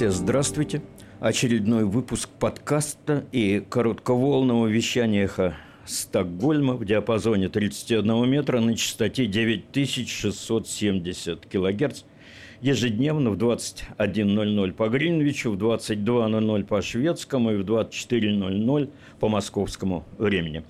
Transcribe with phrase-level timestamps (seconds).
[0.00, 0.80] Все здравствуйте.
[1.20, 5.54] Очередной выпуск подкаста и коротковолного вещания «Эхо
[5.84, 12.04] Стокгольма» в диапазоне 31 метра на частоте 9670 килогерц
[12.62, 18.90] ежедневно в 21.00 по Гринвичу, в 22.00 по шведскому и в 24.00
[19.20, 20.64] по московскому времени.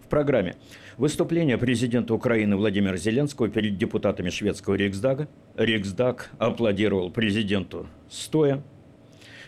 [0.00, 0.56] В программе
[0.96, 5.28] выступление президента Украины Владимира Зеленского перед депутатами шведского Риксдага.
[5.56, 8.60] Риксдаг аплодировал президенту стоя.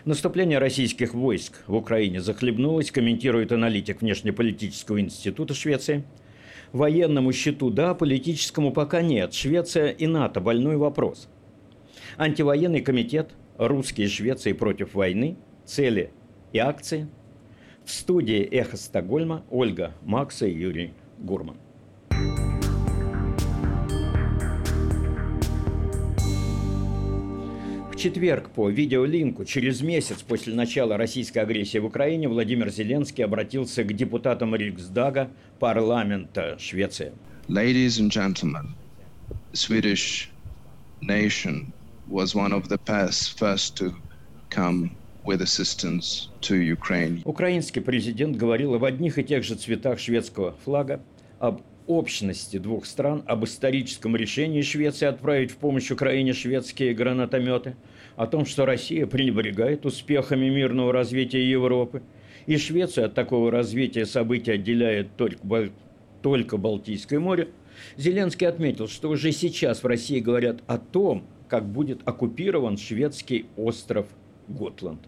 [0.05, 6.03] Наступление российских войск в Украине захлебнулось, комментирует аналитик внешнеполитического института Швеции.
[6.71, 9.33] Военному счету да, политическому пока нет.
[9.33, 11.27] Швеция и НАТО– больной вопрос–
[12.17, 15.35] Антивоенный комитет «Русские Швеции против войны.
[15.65, 16.11] Цели
[16.53, 17.07] и акции».
[17.83, 21.57] В студии «Эхо Стокгольма» Ольга Макса и Юрий Гурман.
[28.05, 33.91] Четверг по видеолинку через месяц после начала российской агрессии в Украине Владимир Зеленский обратился к
[33.93, 37.13] депутатам Риксдага парламента Швеции.
[37.47, 38.75] Ladies and gentlemen,
[39.53, 40.29] Swedish
[41.01, 41.73] nation
[42.07, 43.95] was one of the first to
[44.51, 44.91] come
[45.25, 47.23] with assistance to Ukraine.
[47.25, 51.01] Украинский президент говорил об одних и тех же цветах шведского флага,
[51.39, 57.75] об общности двух стран, об историческом решении Швеции отправить в помощь Украине шведские гранатометы,
[58.15, 62.01] о том, что Россия пренебрегает успехами мирного развития Европы,
[62.45, 65.71] и Швеция от такого развития событий отделяет только,
[66.21, 67.49] только Балтийское море,
[67.97, 74.07] Зеленский отметил, что уже сейчас в России говорят о том, как будет оккупирован шведский остров
[74.47, 75.01] Готланд.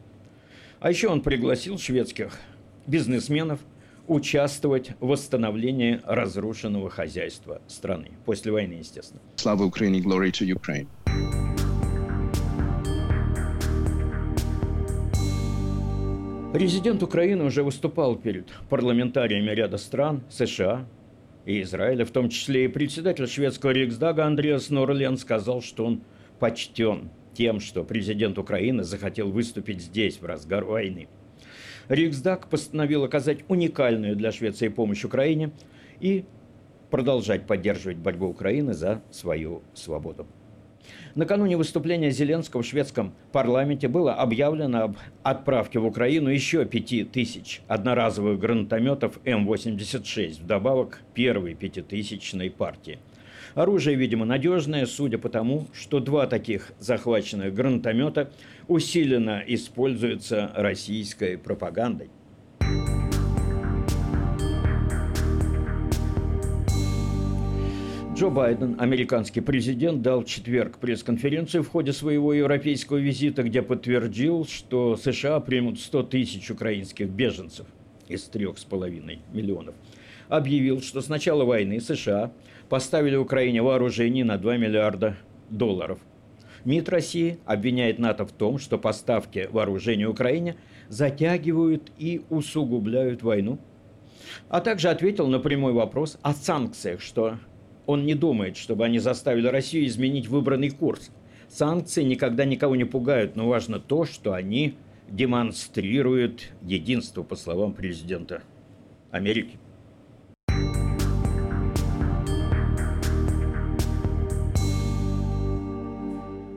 [0.79, 2.39] А еще он пригласил шведских
[2.85, 3.59] бизнесменов
[4.07, 8.11] участвовать в восстановлении разрушенного хозяйства страны.
[8.25, 9.21] После войны, естественно.
[9.35, 10.87] Слава Украине, glory to Ukraine.
[16.53, 20.87] Президент Украины уже выступал перед парламентариями ряда стран, США,
[21.45, 26.01] и Израиля, в том числе и председатель шведского Риксдага Андреас Норлен сказал, что он
[26.39, 31.07] почтен тем, что президент Украины захотел выступить здесь в разгар войны.
[31.89, 35.51] Риксдаг постановил оказать уникальную для Швеции помощь Украине
[35.99, 36.25] и
[36.89, 40.27] продолжать поддерживать борьбу Украины за свою свободу.
[41.15, 47.61] Накануне выступления Зеленского в шведском парламенте было объявлено об отправке в Украину еще пяти тысяч
[47.67, 52.99] одноразовых гранатометов М-86, вдобавок первой пятитысячной партии–
[53.57, 58.29] Оружие, видимо, надежное, судя по тому, что два таких захваченных гранатомета
[58.67, 62.11] усиленно используются российской пропагандой.
[68.13, 74.45] Джо Байден, американский президент, дал в четверг пресс-конференцию в ходе своего европейского визита, где подтвердил,
[74.45, 77.65] что США примут 100 тысяч украинских беженцев
[78.07, 79.73] из трех с половиной миллионов.
[80.29, 82.31] Объявил, что с начала войны США
[82.69, 85.15] поставили Украине вооружение на 2 миллиарда
[85.49, 85.99] долларов.
[86.65, 90.57] МИД России обвиняет НАТО в том, что поставки вооружения Украине
[90.89, 93.59] затягивают и усугубляют войну.
[94.49, 97.37] А также ответил на прямой вопрос о санкциях, что
[97.85, 101.09] он не думает, чтобы они заставили Россию изменить выбранный курс.
[101.47, 104.75] Санкции никогда никого не пугают, но важно то, что они
[105.09, 108.43] демонстрируют единство, по словам президента
[109.11, 109.57] Америки.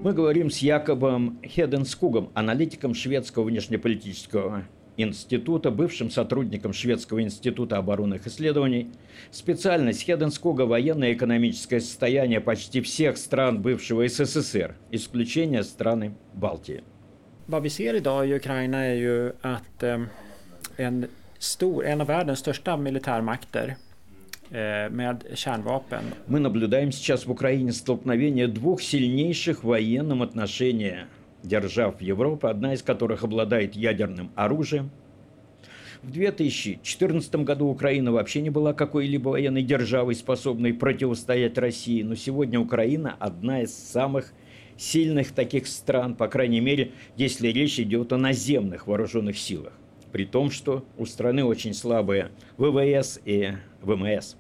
[0.03, 4.65] Мы говорим с Якобом Хеденскугом, аналитиком шведского внешнеполитического
[4.97, 8.93] института, бывшим сотрудником Шведского института оборонных исследований.
[9.31, 16.83] Специальность Хеденскуга– военное экономическое состояние почти всех стран бывшего СССР, исключение страны Балтии.
[17.47, 19.83] Vad vi ser idag i Ukraina är ju att
[20.77, 21.07] en,
[21.39, 23.77] stor, en av världens största militärmakter
[24.51, 26.05] med kärnvapen.
[26.27, 31.07] Мы наблюдаем сейчас в Украине столкновение двух сильнейших в военном отношении
[31.43, 34.91] держав Европы, одна из которых обладает ядерным оружием.
[36.03, 42.59] В 2014 году Украина вообще не была какой-либо военной державой, способной противостоять России, но сегодня
[42.59, 44.33] Украина одна из самых
[44.79, 49.75] сильных таких стран, по крайней мере, если речь идет о наземных вооруженных силах.
[50.11, 53.53] При том, что у страны очень слабые ВВС и
[53.83, 54.37] ВМС.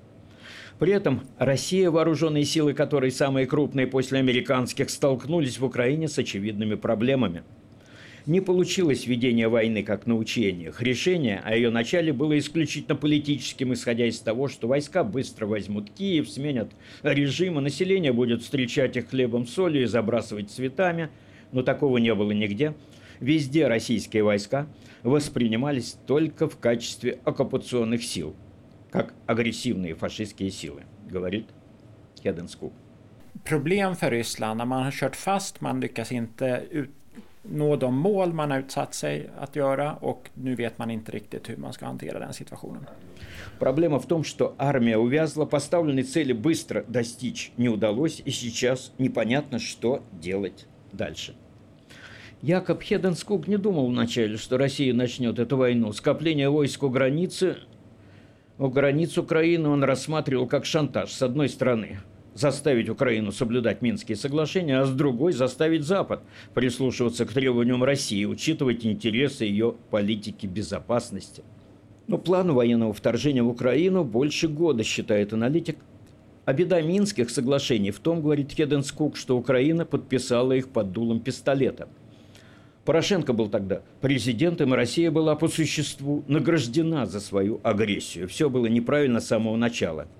[0.80, 6.74] При этом Россия, вооруженные силы которой самые крупные после американских, столкнулись в Украине с очевидными
[6.74, 7.42] проблемами.
[8.24, 10.80] Не получилось ведение войны как на учениях.
[10.80, 16.30] Решение о ее начале было исключительно политическим, исходя из того, что войска быстро возьмут Киев,
[16.30, 16.72] сменят
[17.02, 21.10] режим, а население будет встречать их хлебом солью и забрасывать цветами.
[21.52, 22.74] Но такого не было нигде.
[23.20, 24.66] Везде российские войска
[25.02, 28.34] воспринимались только в качестве оккупационных сил,
[28.90, 31.46] как агрессивные фашистские силы, говорит
[32.22, 32.72] Хеденскук.
[33.44, 36.90] Problem för Ryssland när man har kört fast, man lyckas inte ut,
[37.42, 41.48] nå de mål man har utsatt sig att göra och nu vet man inte riktigt
[41.48, 42.86] hur man ska hantera den situationen.
[43.58, 49.58] Проблема в том, что армия увязла, поставленной цели быстро достичь не удалось, и сейчас непонятно,
[49.58, 51.34] что делать дальше.
[52.42, 55.92] Якоб Хеденскук не думал вначале, что Россия начнет эту войну.
[55.92, 57.58] Скопление войск у границы,
[58.60, 62.00] у границ Украины он рассматривал как шантаж, с одной стороны–
[62.34, 66.20] заставить Украину соблюдать Минские соглашения, а с другой заставить Запад
[66.54, 71.42] прислушиваться к требованиям России, учитывать интересы ее политики безопасности.
[72.06, 75.78] Но план военного вторжения в Украину больше года, считает аналитик.
[76.44, 81.88] А беда Минских соглашений в том, говорит Хеденскук, что Украина подписала их под дулом пистолета.
[82.90, 88.26] Порошенко был тогда президентом, и Россия была по существу награждена за свою агрессию.
[88.26, 90.08] Все было неправильно с самого начала–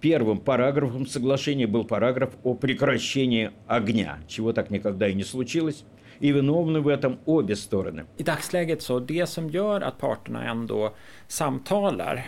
[0.00, 5.84] Первым параграфом соглашения был параграф о прекращении огня, чего так никогда и не случилось.
[6.20, 8.04] И виновны в этом обе стороны.
[8.18, 10.94] I dagsläget så det som gör att parterna ändå
[11.26, 12.26] samtalar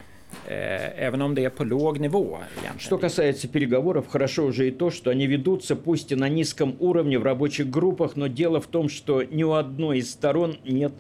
[0.49, 1.97] Även om det är på låg.
[1.97, 2.79] Egentligen.
[2.79, 7.19] Что касается переговоров, хорошо уже и то, что они ведутся, пусть и на низком уровне
[7.19, 10.93] в рабочих группах, но дело в том, что ни у одной из сторон нет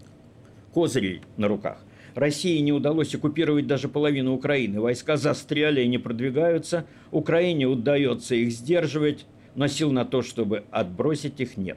[0.74, 1.78] козырей на руках.
[2.14, 4.80] России не удалось оккупировать даже половину Украины.
[4.80, 6.86] Войска застряли и не продвигаются.
[7.10, 11.76] Украине удается их сдерживать, но сил на то, чтобы отбросить их, нет.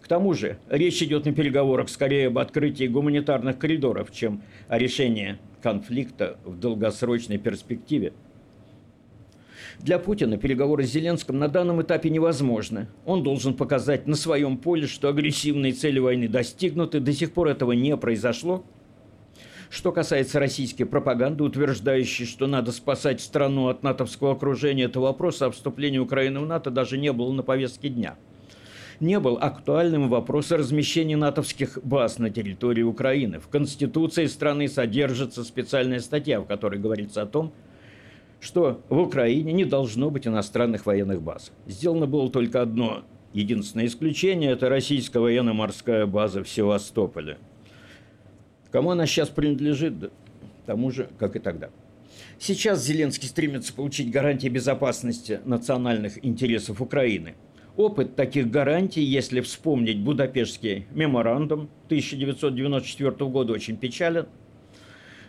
[0.00, 5.36] К тому же речь идет на переговорах скорее об открытии гуманитарных коридоров, чем о решении
[5.66, 8.12] конфликта в долгосрочной перспективе.
[9.80, 12.86] Для Путина переговоры с Зеленским на данном этапе невозможны.
[13.04, 17.00] Он должен показать на своем поле, что агрессивные цели войны достигнуты.
[17.00, 18.64] До сих пор этого не произошло–
[19.68, 25.50] что касается российской пропаганды, утверждающей, что надо спасать страну от натовского окружения, это вопрос о
[25.50, 28.14] вступлении Украины в НАТО даже не был на повестке дня.
[29.00, 33.40] Не был актуальным вопрос о размещении натовских баз на территории Украины.
[33.40, 37.52] В Конституции страны содержится специальная статья, в которой говорится о том,
[38.40, 41.52] что в Украине не должно быть иностранных военных баз.
[41.66, 47.38] Сделано было только одно единственное исключение– это российская военно-морская база в Севастополе–
[48.76, 49.94] Кому она сейчас принадлежит,
[50.66, 51.70] тому же, как и тогда.
[52.38, 57.36] Сейчас Зеленский стремится получить гарантии безопасности национальных интересов Украины.
[57.76, 64.26] Опыт таких гарантий, если вспомнить Будапештский меморандум 1994 года, очень печален.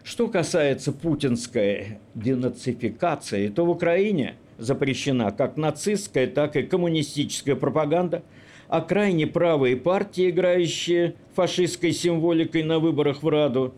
[0.03, 8.23] Что касается путинской денацификации, то в Украине запрещена как нацистская, так и коммунистическая пропаганда–
[8.67, 13.73] а крайне правые партии, играющие фашистской символикой на выборах в Раду,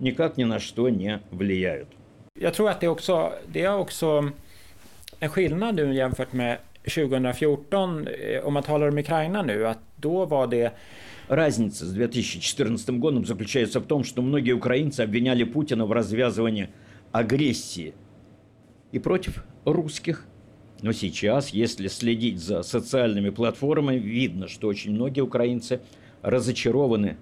[0.00, 1.88] никак ни на что не влияют.
[2.36, 3.62] Jag tror att det, också, det
[5.20, 8.08] är skillnad nu jämfört med 2014,
[8.44, 10.72] om man talar om Ukraina nu, att då var det
[11.28, 16.68] Разница с 2014 годом заключается в том, что многие украинцы обвиняли Путина в развязывании
[17.12, 17.94] агрессии
[18.92, 20.26] и против русских,
[20.82, 25.80] но сейчас, если следить за социальными платформами, видно, что очень многие украинцы
[26.20, 27.16] разочарованы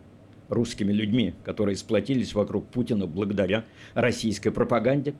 [0.48, 3.64] русскими людьми, которые сплотились вокруг Путина благодаря
[3.94, 5.14] российской пропаганде.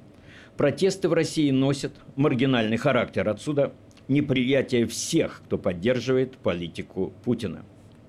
[0.57, 3.29] Протесты в России носят маргинальный характер.
[3.29, 3.73] Отсюда
[4.09, 7.65] неприятие всех, кто поддерживает политику Путина.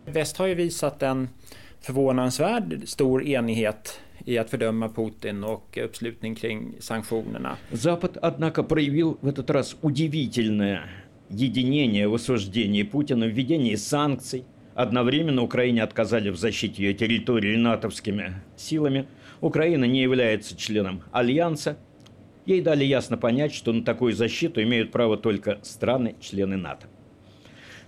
[0.05, 1.29] Väst har ju visat en
[1.81, 7.57] förvånansvärd stor enighet i att fördöma Putin och uppslutning kring sanktionerna.
[7.71, 10.89] Запад, однако, проявил в этот раз удивительное
[11.29, 14.45] единение в осуждении Путина, введении санкций.
[14.75, 19.05] Одновременно Украине отказали в защите ее территории натовскими силами.
[19.41, 21.77] Украина не является членом Альянса.
[22.45, 26.87] Ей дали ясно понять, что на такую защиту имеют право только страны-члены НАТО.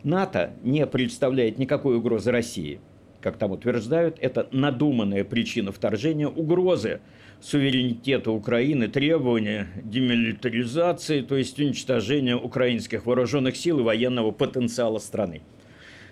[0.04, 2.80] НАТО не представляет никакой угрозы России–
[3.26, 7.00] как там утверждают, это надуманная причина вторжения, угрозы
[7.42, 15.42] суверенитета Украины, требования демилитаризации, то есть уничтожения украинских вооруженных сил и военного потенциала страны.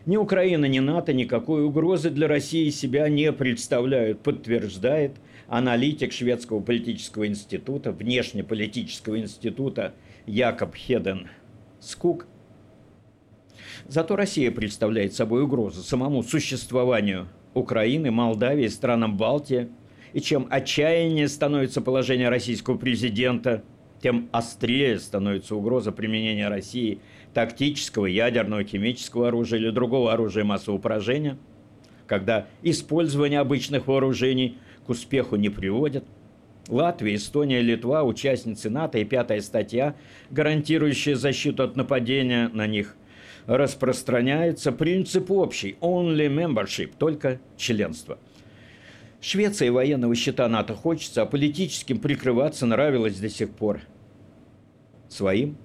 [0.08, 5.12] Ни Украина, ни НАТО никакой угрозы для России себя не представляют, подтверждает
[5.48, 9.94] аналитик шведского политического института, внешнеполитического института
[10.26, 11.30] Якоб Хеден
[11.80, 12.28] Скук
[13.88, 19.70] Зато Россия представляет собой угрозу самому существованию Украины, Молдавии, странам Балтии.
[20.14, 23.64] И чем отчаяннее становится положение российского президента,
[24.02, 27.00] тем острее становится угроза применения России
[27.34, 31.38] тактического, ядерного, химического оружия или другого оружия массового поражения.
[32.06, 36.06] когда использование обычных вооружений к успеху не приводит.
[36.68, 39.96] Латвия, Эстония, Литва– участницы НАТО и пятая статья,
[40.32, 42.96] гарантирующая защиту от нападения на них,
[43.46, 48.18] распространяется принцип общий– only membership, только членство.
[49.20, 53.82] Швеция военного счета НАТО хочется, а политическим прикрываться нравилось до сих пор.
[55.10, 55.58] Своим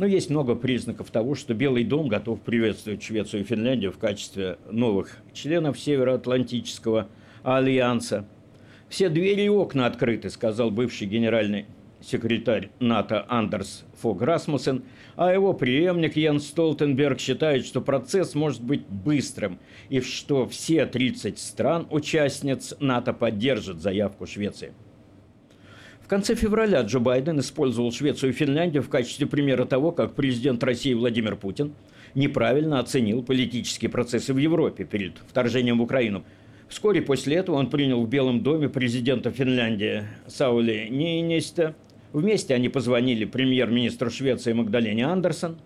[0.00, 4.56] но есть много признаков того, что Белый дом готов приветствовать Швецию и Финляндию в качестве
[4.70, 7.08] новых членов Североатлантического
[7.42, 8.26] альянса.
[8.90, 11.64] Все двери и окна открыты, сказал бывший генеральный
[12.02, 14.82] секретарь НАТО Андерс Фог Расмуссен,
[15.16, 21.38] а его преемник Ян Столтенберг считает, что процесс может быть быстрым и что все 30
[21.38, 24.74] стран-участниц НАТО поддержат заявку Швеции
[26.10, 30.92] конце февраля Джо Байден использовал Швецию и Финляндию в качестве примера того, как президент России
[30.92, 31.72] Владимир Путин
[32.16, 36.24] неправильно оценил политические процессы в Европе перед вторжением в Украину.
[36.70, 41.74] Вскоре после этого он принял в Белом доме президента Финляндии Саули Нейнеста.
[42.12, 45.58] Вместе они позвонили премьер-министру Швеции Магдалене Андерсон.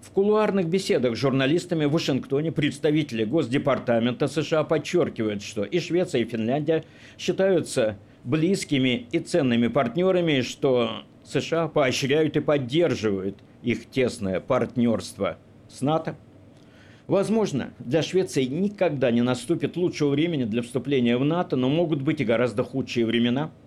[0.00, 6.24] В кулуарных беседах с журналистами в Вашингтоне представители Госдепартамента США подчеркивают, что и Швеция, и
[6.24, 6.82] Финляндия
[7.18, 15.36] считаются близкими и ценными партнерами, что США поощряют и поддерживают их тесное партнерство
[15.68, 16.16] с НАТО.
[17.12, 22.22] Возможно, для Швеции никогда не наступит лучшего времени для вступления в НАТО, но могут быть
[22.22, 23.50] и гораздо худшие времена–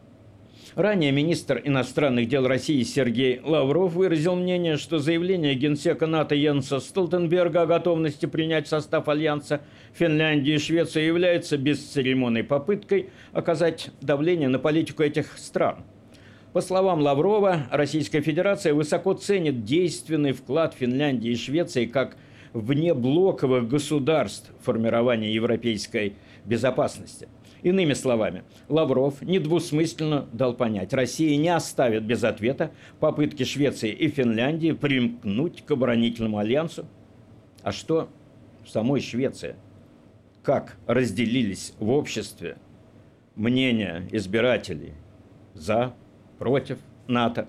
[0.73, 7.61] Ранее министр иностранных дел России Сергей Лавров выразил мнение, что заявление генсека НАТО Йенса Столтенберга
[7.61, 9.61] о готовности принять состав Альянса
[9.93, 15.85] Финляндии и Швеции является бесцеремонной попыткой оказать давление на политику этих стран.
[16.51, 22.17] По словам Лаврова, Российская Федерация высоко ценит действенный вклад Финляндии и Швеции как
[22.55, 27.27] внеблоковых государств в формирование европейской безопасности–
[27.65, 32.69] Иными словами, Лавров недвусмысленно дал понять, Россия не оставит без ответа
[32.99, 36.85] попытки Швеции и Финляндии примкнуть к оборонительному альянсу.
[37.63, 38.07] А что
[38.63, 39.55] в самой Швеции?
[40.43, 42.57] Как разделились в обществе
[43.35, 44.93] мнения избирателей
[45.55, 45.95] за,
[46.37, 47.47] против НАТО?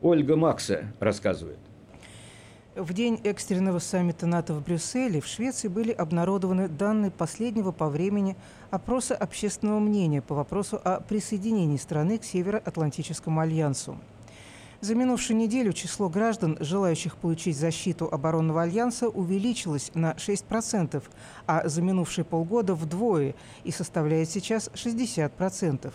[0.00, 1.58] Ольга Макса рассказывает.
[2.76, 8.36] В день экстренного саммита НАТО в Брюсселе в Швеции были обнародованы данные последнего по времени
[8.72, 13.96] опроса общественного мнения по вопросу о присоединении страны к Североатлантическому альянсу.
[14.80, 21.00] За минувшую неделю число граждан, желающих получить защиту оборонного альянса, увеличилось на 6%,
[21.46, 25.92] а за минувшие полгода вдвое и составляет сейчас 60%.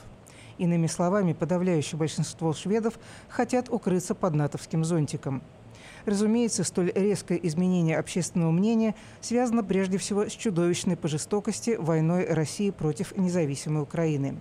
[0.57, 5.41] Иными словами, подавляющее большинство шведов хотят укрыться под натовским зонтиком–
[6.06, 12.72] Разумеется, столь резкое изменение общественного мнения связано прежде всего с чудовищной по жестокости войной России
[12.72, 14.38] против независимой Украины.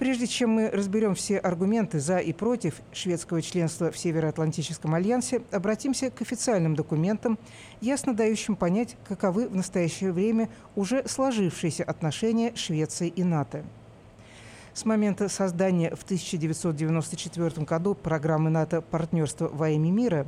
[0.00, 6.10] Прежде чем мы разберем все аргументы за и против шведского членства в Североатлантическом альянсе, обратимся
[6.10, 7.38] к официальным документам,
[7.82, 13.62] ясно дающим понять, каковы в настоящее время уже сложившиеся отношения Швеции и НАТО.
[14.72, 20.26] С момента создания в 1994 году программы НАТО «Партнерство во имя мира»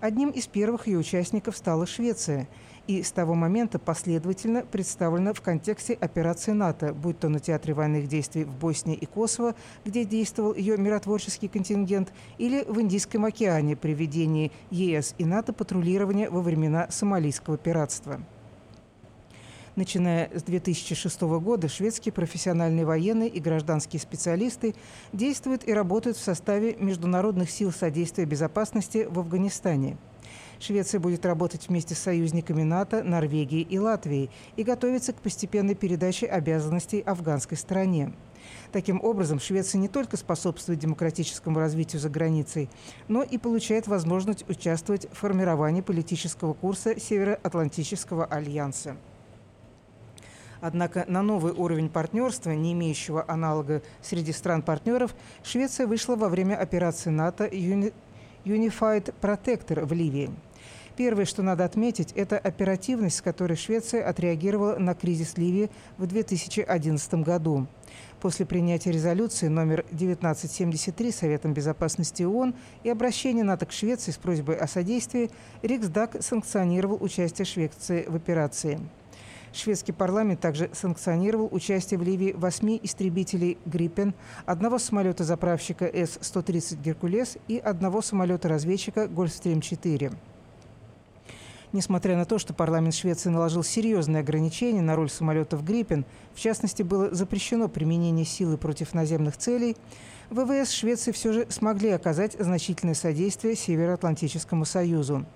[0.00, 2.48] одним из первых ее участников стала Швеция,
[2.86, 8.08] и с того момента последовательно представлена в контексте операции НАТО, будь то на театре военных
[8.08, 9.54] действий в Боснии и Косово,
[9.84, 16.30] где действовал ее миротворческий контингент, или в Индийском океане при ведении ЕС и НАТО патрулирования
[16.30, 18.20] во времена сомалийского пиратства.
[19.78, 24.74] Начиная с 2006 года шведские профессиональные военные и гражданские специалисты
[25.12, 29.96] действуют и работают в составе Международных сил содействия безопасности в Афганистане.
[30.58, 36.26] Швеция будет работать вместе с союзниками НАТО, Норвегией и Латвией и готовится к постепенной передаче
[36.26, 38.12] обязанностей афганской стране.
[38.72, 42.68] Таким образом, Швеция не только способствует демократическому развитию за границей,
[43.06, 48.96] но и получает возможность участвовать в формировании политического курса Североатлантического альянса.
[50.60, 57.10] Однако на новый уровень партнерства, не имеющего аналога среди стран-партнеров, Швеция вышла во время операции
[57.10, 60.30] НАТО Unified Protector в Ливии.
[60.96, 67.14] Первое, что надо отметить, это оперативность, с которой Швеция отреагировала на кризис Ливии в 2011
[67.14, 67.68] году.
[68.20, 74.56] После принятия резолюции номер 1973 Советом безопасности ООН и обращения НАТО к Швеции с просьбой
[74.56, 75.30] о содействии,
[75.62, 78.80] Риксдаг санкционировал участие Швеции в операции.
[79.52, 84.14] Шведский парламент также санкционировал участие в Ливии восьми истребителей «Гриппен»,
[84.46, 90.14] одного самолета-заправщика С-130 «Геркулес» и одного самолета-разведчика «Гольфстрим-4».
[91.72, 96.82] Несмотря на то, что парламент Швеции наложил серьезные ограничения на роль самолетов «Гриппен», в частности,
[96.82, 99.76] было запрещено применение силы против наземных целей,
[100.30, 105.26] ВВС Швеции все же смогли оказать значительное содействие Североатлантическому Союзу.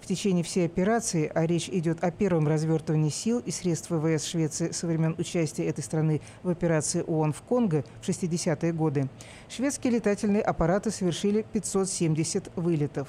[0.00, 4.70] В течение всей операции, а речь идет о первом развертывании сил и средств ВВС Швеции
[4.70, 9.08] со времен участия этой страны в операции ООН в Конго в 60-е годы,
[9.48, 13.08] шведские летательные аппараты совершили 570 вылетов.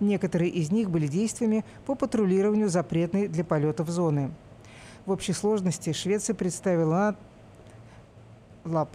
[0.00, 4.32] Некоторые из них были действиями по патрулированию запретной для полетов зоны.
[5.06, 7.16] В общей сложности Швеция представила
[8.64, 8.88] ЛАП.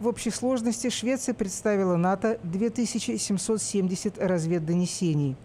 [0.00, 5.36] В общей сложности Швеция представила НАТО 2770 разведдонесений.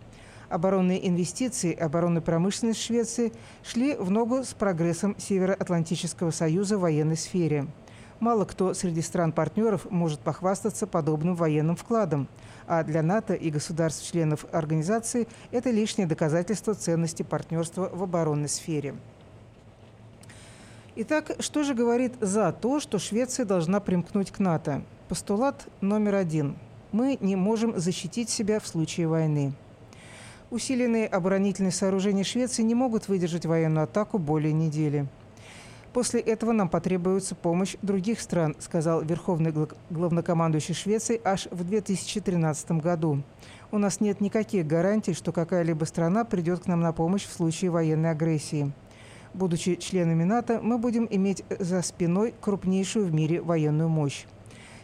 [0.52, 3.32] Оборонные инвестиции, оборонная промышленность Швеции
[3.64, 7.68] шли в ногу с прогрессом Североатлантического союза в военной сфере.
[8.20, 12.28] Мало кто среди стран-партнеров может похвастаться подобным военным вкладом–
[12.68, 18.96] а для НАТО и государств-членов организации это лишнее доказательство ценности партнерства в оборонной сфере.
[20.96, 24.84] Итак, что же говорит за то, что Швеция должна примкнуть к НАТО?
[25.10, 26.56] Постулат номер один.
[26.94, 29.54] Мы не можем защитить себя в случае войны.
[30.52, 35.08] Усиленные оборонительные сооружения Швеции не могут выдержать военную атаку более недели.
[35.94, 39.54] После этого нам потребуется помощь других стран, сказал верховный
[39.90, 43.24] главнокомандующий Швеции аж в 2013 году.
[43.72, 47.72] У нас нет никаких гарантий, что какая-либо страна придет к нам на помощь в случае
[47.72, 48.74] военной агрессии.
[49.34, 54.26] Будучи членами НАТО, мы будем иметь за спиной крупнейшую в мире военную мощь.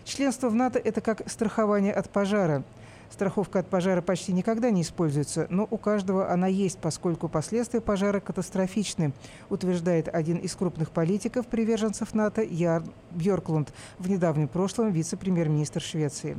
[0.06, 2.64] Членство в НАТО– это как страхование от пожара–
[3.10, 8.20] Страховка от пожара почти никогда не используется, но у каждого она есть, поскольку последствия пожара
[8.20, 9.14] катастрофичны,
[9.50, 16.38] утверждает один из крупных политиков, приверженцев НАТО, Яр Бьорклунд, в недавнем прошлом вице-премьер-министр Швеции.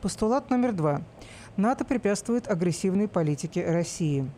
[0.00, 1.02] Постулат номер два.
[1.56, 4.28] НАТО препятствует агрессивной политике России.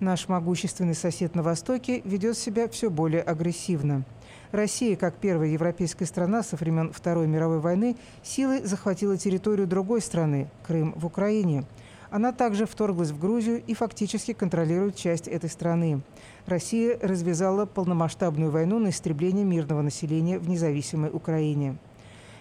[0.00, 4.04] Наш могущественный сосед на Востоке ведет себя все более агрессивно–
[4.56, 10.50] Россия, как первая европейская страна со времен Второй мировой войны, силой захватила территорию другой страны–
[10.66, 11.64] Крым в Украине.
[12.08, 16.00] Она также вторглась в Грузию и фактически контролирует часть этой страны.
[16.46, 21.76] Россия развязала полномасштабную войну на истребление мирного населения в независимой Украине.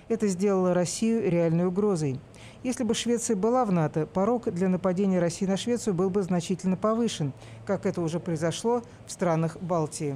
[0.07, 2.17] Это сделало Россию реальной угрозой.
[2.63, 6.77] Если бы Швеция была в НАТО, порог для нападения России на Швецию был бы значительно
[6.77, 7.33] повышен,
[7.65, 10.15] как это уже произошло в странах Балтии.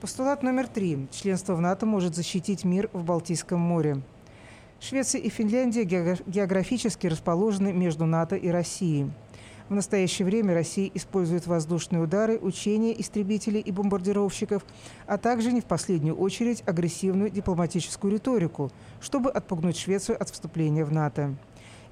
[0.00, 1.08] Постулат номер три.
[1.10, 4.00] Членство в НАТО может защитить мир в Балтийском море.
[4.78, 9.10] Швеция и Финляндия географически расположены между НАТО и Россией.
[9.68, 14.64] В настоящее время Россия использует воздушные удары, учения истребителей и бомбардировщиков,
[15.08, 20.92] а также, не в последнюю очередь, агрессивную дипломатическую риторику, чтобы отпугнуть Швецию от вступления в
[20.92, 21.34] НАТО.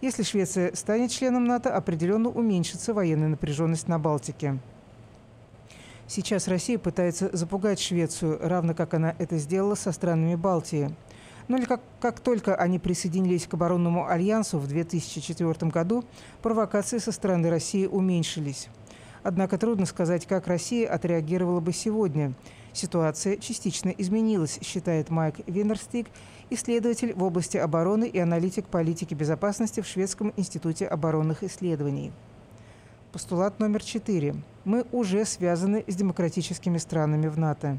[0.01, 4.61] Если Швеция станет членом НАТО, определенно уменьшится военная напряженность на Балтике.
[6.09, 10.95] Сейчас Россия пытается запугать Швецию, равно как она это сделала со странами Балтии.
[11.49, 16.05] Но как, как только они присоединились к оборонному альянсу в 2004 году,
[16.43, 18.69] провокации со стороны России уменьшились.
[19.25, 22.35] Однако трудно сказать, как Россия отреагировала бы сегодня.
[22.73, 26.07] Ситуация частично изменилась, считает Майк Венерстик,
[26.51, 32.13] исследователь в области обороны и аналитик политики безопасности в Шведском институте оборонных исследований.
[33.11, 34.37] Постулат номер четыре.
[34.67, 37.79] Мы уже связаны с демократическими странами в НАТО.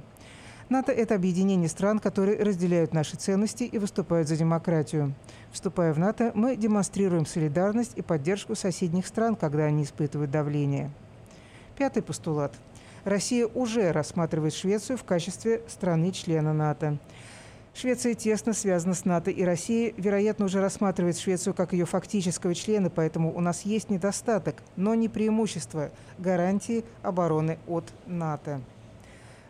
[0.69, 5.13] НАТО– это объединение стран, которые разделяют наши ценности и выступают за демократию.
[5.52, 10.89] Вступая в НАТО, мы демонстрируем солидарность и поддержку соседних стран, когда они испытывают давление.
[11.78, 12.54] Пятый постулат.
[13.04, 17.00] Россия уже рассматривает Швецию в качестве страны-члена НАТО.
[17.80, 22.90] Швеция тесно связана с НАТО, и Россия, вероятно, уже рассматривает Швецию как ее фактического члена,
[22.90, 28.62] поэтому у нас есть недостаток, но не преимущество– гарантии обороны от НАТО.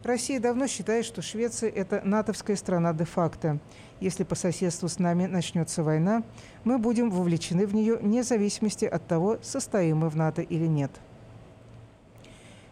[0.04, 3.60] Россия давно считает, что Швеция– это натовская страна де-факто.
[4.02, 6.22] Если по соседству с нами начнется война,
[6.66, 10.92] мы будем вовлечены в нее вне зависимости от того, состоим мы в НАТО или нет.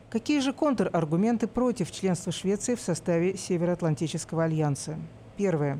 [0.09, 4.97] Какие же контраргументы против членства Швеции в составе Североатлантического альянса?
[5.37, 5.79] Первое.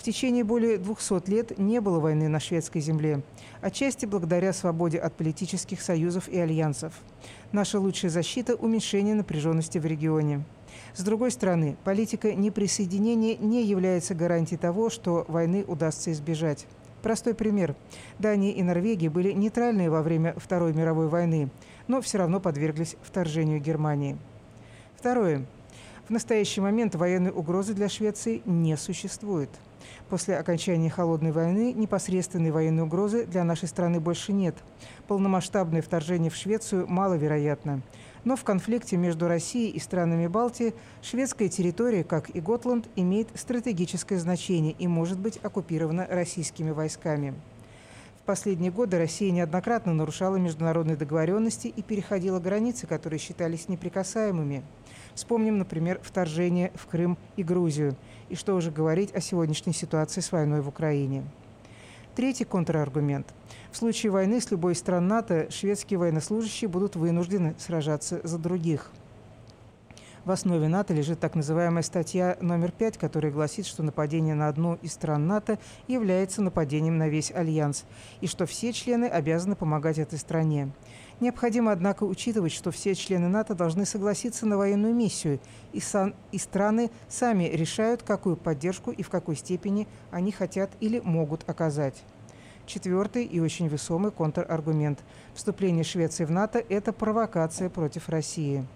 [0.00, 3.20] В течение более 200 лет не было войны на шведской земле,
[3.60, 6.94] отчасти благодаря свободе от политических союзов и альянсов.
[7.52, 10.42] Наша лучшая защита– уменьшение напряженности в регионе.
[10.94, 16.66] С другой стороны, политика неприсоединения не является гарантией того, что войны удастся избежать.
[17.02, 17.74] Простой пример.
[18.18, 21.50] Дания и Норвегия были нейтральны во время Второй мировой войны,
[21.88, 24.16] но все равно подверглись вторжению Германии.
[24.96, 25.46] Второе.
[26.10, 29.48] В настоящий момент военной угрозы для Швеции не существует.
[30.08, 34.56] После окончания холодной войны непосредственной военной угрозы для нашей страны больше нет.
[35.06, 37.82] Полномасштабное вторжение в Швецию маловероятно.
[38.24, 44.18] Но в конфликте между Россией и странами Балтии шведская территория, как и Готланд, имеет стратегическое
[44.18, 47.34] значение и может быть оккупирована российскими войсками.
[48.22, 54.64] В последние годы Россия неоднократно нарушала международные договоренности и переходила границы, которые считались неприкасаемыми.
[55.14, 57.96] Вспомним, например, вторжение в Крым и Грузию.
[58.28, 61.24] И что уже говорить о сегодняшней ситуации с войной в Украине.
[62.14, 63.26] Третий контраргумент.
[63.70, 68.90] В случае войны с любой из стран НАТО шведские военнослужащие будут вынуждены сражаться за других.
[70.24, 74.74] В основе НАТО лежит так называемая статья номер 5, которая гласит, что нападение на одну
[74.82, 77.84] из стран НАТО является нападением на весь Альянс,
[78.20, 80.72] и что все члены обязаны помогать этой стране.
[81.20, 85.38] Необходимо, однако, учитывать, что все члены НАТО должны согласиться на военную миссию,
[85.74, 90.98] и, сан, и страны сами решают, какую поддержку и в какой степени они хотят или
[91.00, 92.02] могут оказать.
[92.64, 95.00] Четвертый и очень весомый контраргумент.
[95.34, 98.66] Вступление Швеции в НАТО– это провокация против России.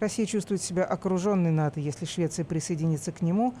[0.00, 1.78] Россия чувствует себя окруженной НАТО.
[1.78, 3.54] Если Швеция присоединится к нему,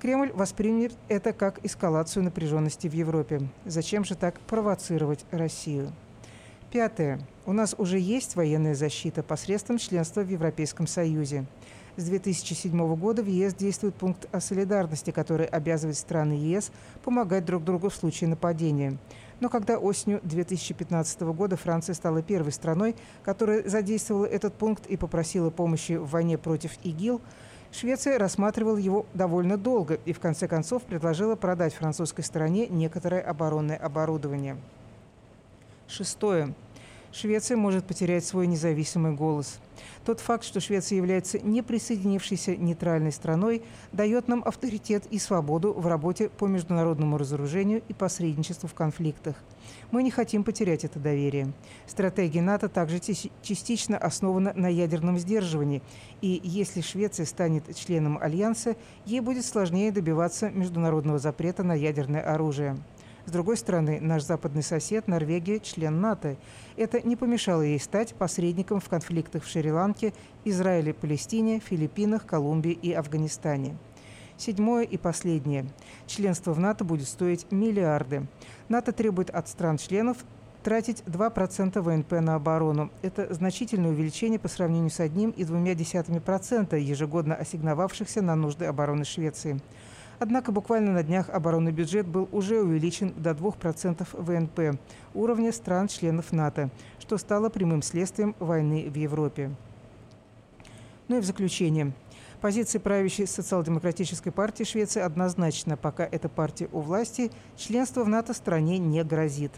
[0.00, 3.42] Кремль воспримет это как эскалацию напряженности в Европе.
[3.64, 5.92] Зачем же так провоцировать Россию?
[6.72, 7.20] Пятое.
[7.48, 11.46] У нас уже есть военная защита посредством членства в Европейском Союзе.
[11.96, 16.72] С 2007 года в ЕС действует пункт о солидарности, который обязывает страны ЕС
[17.04, 18.98] помогать друг другу в случае нападения.
[19.38, 25.50] Но когда осенью 2015 года Франция стала первой страной, которая задействовала этот пункт и попросила
[25.50, 27.20] помощи в войне против ИГИЛ,
[27.70, 33.76] Швеция рассматривала его довольно долго и в конце концов предложила продать французской стороне некоторое оборонное
[33.76, 34.56] оборудование.
[35.86, 36.54] Шестое.
[37.18, 39.58] Швеция может потерять свой независимый голос.
[40.04, 45.86] Тот факт, что Швеция является не присоединившейся нейтральной страной, дает нам авторитет и свободу в
[45.86, 49.34] работе по международному разоружению и посредничеству в конфликтах.
[49.90, 51.54] Мы не хотим потерять это доверие.
[51.86, 55.82] Стратегия НАТО также частично основана на ядерном сдерживании,
[56.20, 58.76] и если Швеция станет членом Альянса,
[59.06, 62.76] ей будет сложнее добиваться международного запрета на ядерное оружие.
[63.26, 66.36] С другой стороны, наш западный сосед, Норвегия, член НАТО.
[66.76, 72.92] Это не помешало ей стать посредником в конфликтах в Шри-Ланке, Израиле, Палестине, Филиппинах, Колумбии и
[72.92, 73.76] Афганистане.
[74.36, 75.66] Седьмое и последнее.
[76.06, 78.28] Членство в НАТО будет стоить миллиарды.
[78.68, 80.18] НАТО требует от стран-членов
[80.62, 82.90] тратить 2% ВНП на оборону.
[83.02, 88.66] Это значительное увеличение по сравнению с одним и двумя десятыми процента ежегодно ассигновавшихся на нужды
[88.66, 89.60] обороны Швеции.
[90.18, 94.80] Однако буквально на днях оборонный бюджет был уже увеличен до 2% ВНП
[95.14, 99.50] уровня стран-членов НАТО, что стало прямым следствием войны в Европе.
[101.08, 101.92] Ну и в заключение.
[102.40, 105.76] Позиция правящей социал-демократической партии Швеции однозначна.
[105.76, 109.52] Пока эта партия у власти, членство в НАТО стране не грозит.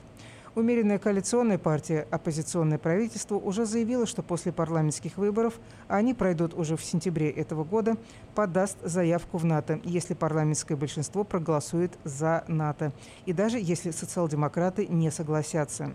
[0.54, 6.76] Умеренная коалиционная партия «Оппозиционное правительство» уже заявила, что после парламентских выборов, а они пройдут уже
[6.76, 7.96] в сентябре этого года,
[8.34, 12.92] подаст заявку в НАТО, если парламентское большинство проголосует за НАТО,
[13.26, 15.92] и даже если социал-демократы не согласятся.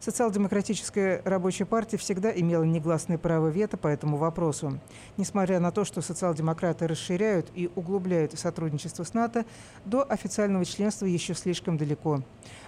[0.00, 4.78] Социал-демократическая рабочая партия всегда имела негласное право вето по этому вопросу.
[5.16, 9.44] Несмотря на то, что социал-демократы расширяют и углубляют сотрудничество с НАТО,
[9.84, 12.22] до официального членства еще слишком далеко.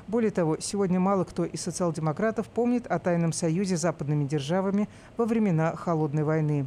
[0.07, 5.27] Более того, сегодня мало кто из социал-демократов помнит о тайном союзе с западными державами во
[5.27, 6.67] времена Холодной войны.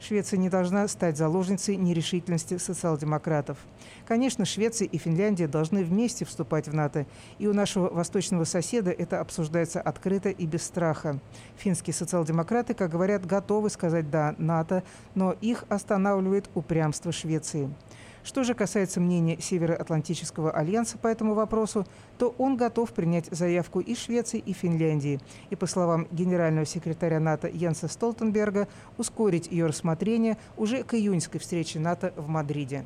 [0.00, 3.58] Швеция не должна стать заложницей нерешительности социал-демократов.
[4.06, 7.06] Конечно, Швеция и Финляндия должны вместе вступать в НАТО,
[7.38, 11.20] и у нашего восточного соседа это обсуждается открыто и без страха.
[11.56, 14.82] Финские социал-демократы, как говорят, готовы сказать «да» НАТО,
[15.14, 17.72] но их останавливает упрямство Швеции.
[18.26, 21.86] Что же касается мнения Североатлантического альянса по этому вопросу,
[22.18, 25.20] то он готов принять заявку и Швеции, и Финляндии.
[25.50, 28.66] И, по словам генерального секретаря НАТО Йенса Столтенберга,
[28.98, 32.84] ускорить ее рассмотрение уже к июньской встрече НАТО в Мадриде.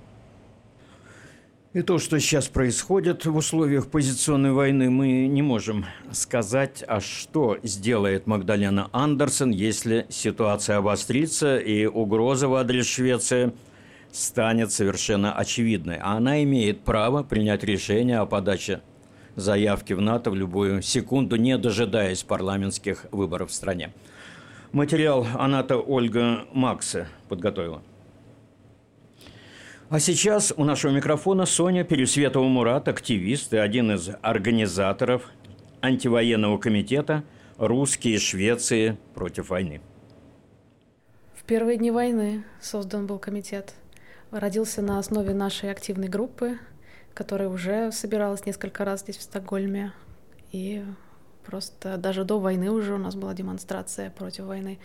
[1.72, 7.56] И то, что сейчас происходит в условиях позиционной войны, мы не можем сказать, а что
[7.62, 13.54] сделает Магдалена Андерсон, если ситуация обострится и угроза в адрес Швеции–
[14.12, 15.96] станет совершенно очевидной.
[15.96, 18.80] А она имеет право принять решение о подаче
[19.36, 23.92] заявки в НАТО в любую секунду, не дожидаясь парламентских выборов в стране.
[24.72, 27.82] Материал Аната Ольга Макса подготовила.
[29.88, 35.28] А сейчас у нашего микрофона Соня Пересветова-Мурат, активист и один из организаторов
[35.80, 37.24] антивоенного комитета
[37.58, 39.80] «Русские Швеции против войны».
[41.34, 43.74] В первые дни войны создан был комитет–
[44.30, 46.58] родился на основе нашей активной группы
[47.14, 49.92] которая уже собиралась несколько раз здесь, в Стокгольме.
[50.52, 50.84] И
[51.44, 54.78] просто даже до войны уже у нас была демонстрация против войны.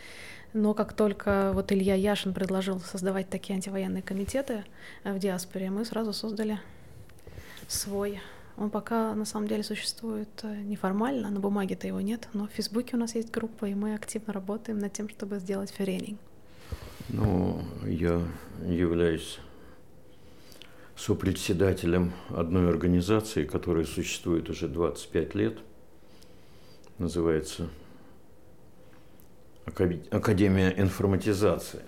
[0.54, 4.64] Но как только вот Илья Яшин предложил создавать такие антивоенные комитеты
[5.04, 6.60] в диаспоре, мы сразу создали
[7.68, 8.22] свой.
[8.58, 12.96] Он пока на самом деле существует э, неформально, на бумаге-то его нет, но в Фейсбуке
[12.96, 16.18] у нас есть группа, и мы активно работаем над тем, чтобы сделать ференинг.
[17.10, 18.22] Ну, я
[18.66, 19.40] являюсь
[20.96, 25.58] сопредседателем одной организации, которая существует уже 25 лет.
[26.98, 27.70] Называется
[29.66, 31.82] Академия информатизации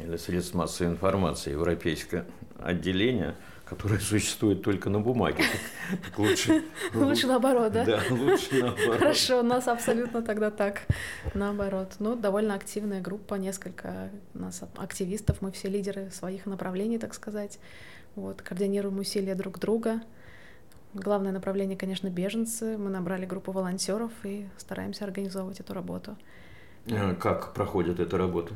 [0.00, 2.26] или средств массовой информации, европейское
[2.58, 3.34] отделение–
[3.72, 5.44] которая существует только на бумаге.
[5.90, 6.62] Так лучше,
[6.94, 7.84] лучше наоборот, да?
[7.84, 8.98] Да, лучше наоборот.
[8.98, 10.82] Хорошо, у нас абсолютно тогда так,
[11.32, 11.94] наоборот.
[11.98, 17.58] Ну, довольно активная группа, несколько у нас активистов, мы все лидеры своих направлений, так сказать.
[18.14, 20.02] Вот, координируем усилия друг друга.
[20.92, 22.76] Главное направление, конечно, беженцы.
[22.76, 26.18] Мы набрали группу волонтеров и стараемся организовывать эту работу.
[26.86, 28.54] Э, как проходит эта работа?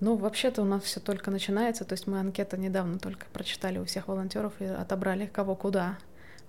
[0.00, 1.84] Ну, вообще-то у нас все только начинается.
[1.84, 5.98] То есть мы анкету недавно только прочитали у всех волонтеров и отобрали кого куда.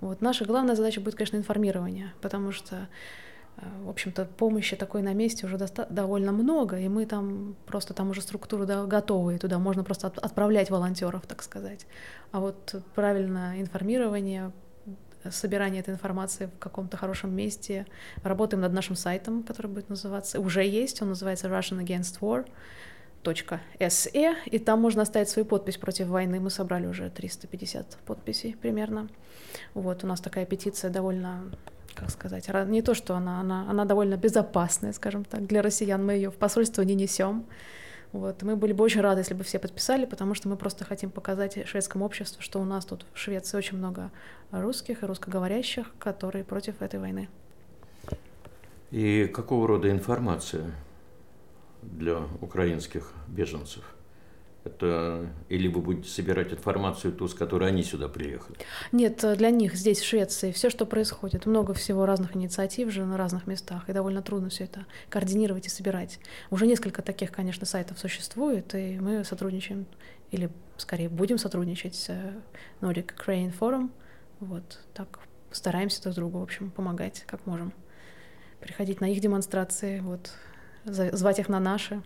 [0.02, 0.22] Вот.
[0.22, 2.88] Наша главная задача будет, конечно, информирование, потому что,
[3.58, 7.94] э, в общем-то, помощи такой на месте уже доста- довольно много, и мы там просто
[7.94, 11.86] там уже структуру да, готовы, и туда можно просто отправлять волонтеров, так сказать.
[12.32, 14.52] А вот правильное информирование,
[15.32, 17.86] собирание этой информации в каком-то хорошем месте.
[18.23, 22.45] Работаем над нашим сайтом, который будет называться, уже есть, он называется Russian Against War
[23.23, 26.39] .se, и там можно оставить свою подпись против войны.
[26.39, 29.10] Мы собрали уже 350 подписей примерно.
[29.73, 31.51] Вот, у нас такая петиция довольно
[31.95, 36.05] как сказать, не то, что она, она, она довольно безопасная, скажем так, для россиян.
[36.05, 37.45] Мы ее в посольство не несем.
[38.12, 38.41] Вот.
[38.41, 41.67] Мы были бы очень рады, если бы все подписали, потому что мы просто хотим показать
[41.67, 44.12] шведскому обществу, что у нас тут в Швеции очень много
[44.52, 47.30] русских и русскоговорящих, которые против этой войны.
[48.89, 50.72] И какого рода информация
[51.84, 53.84] для украинских беженцев?
[54.69, 58.58] Это или вы будете собирать информацию ту, с которой они сюда приехали?
[58.91, 63.05] Нет, э, для них здесь, в Швеции, все, что происходит, много всего разных инициатив же
[63.05, 66.19] на разных местах, и довольно трудно все это координировать и собирать.
[66.51, 69.86] Уже несколько таких, конечно, сайтов существует, и мы сотрудничаем,
[70.32, 72.34] или скорее будем сотрудничать с э,
[72.82, 73.89] Nordic Ukraine Forum.
[74.39, 75.19] Вот так
[75.51, 77.73] стараемся друг другу, в общем, помогать, как можем.
[78.60, 80.32] Приходить на их демонстрации, вот,
[80.86, 82.03] звать их на наши,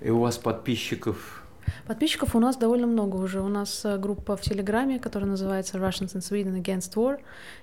[0.00, 1.44] и у вас подписчиков?
[1.86, 3.40] Подписчиков у нас довольно много уже.
[3.40, 7.20] У нас э, группа в Телеграме, которая называется Russians in Sweden Against War,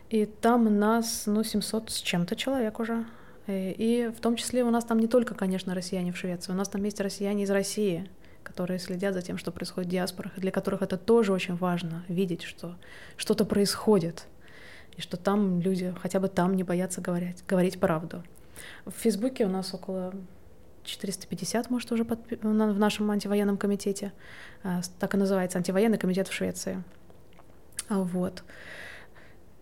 [0.10, 3.06] и там нас, ну, 700 с чем-то человек уже.
[3.48, 6.56] Э, и в том числе у нас там не только, конечно, россияне в Швеции, у
[6.56, 8.10] нас там есть россияне из России,
[8.44, 12.06] которые следят за тем, что происходит в диаспорах, и для которых это тоже очень важно,
[12.08, 12.76] видеть, что
[13.18, 14.28] что-то происходит,
[14.96, 18.24] и что там люди хотя бы там не боятся говорить, говорить правду.
[18.86, 20.14] В Фейсбуке у нас около
[20.88, 24.14] 450, может, уже под, в нашем антивоенном комитете.
[24.64, 26.84] А, так и называется, антивоенный комитет в Швеции.
[27.90, 28.44] А, вот.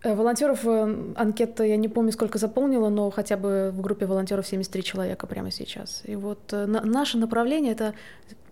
[0.02, 4.46] Э, волонтеров э, анкета, я не помню, сколько заполнила, но хотя бы в группе волонтеров
[4.46, 6.02] 73 человека прямо сейчас.
[6.04, 7.94] И вот э, на, наше направление— это